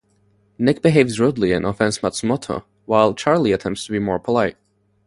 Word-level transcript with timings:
Nick 0.57 0.81
behaves 0.81 1.19
rudely 1.19 1.51
and 1.53 1.63
offends 1.63 1.99
Matsumoto, 1.99 2.63
while 2.85 3.13
Charlie 3.13 3.51
attempts 3.51 3.85
to 3.85 3.91
be 3.91 3.99
more 3.99 4.17
polite. 4.17 4.57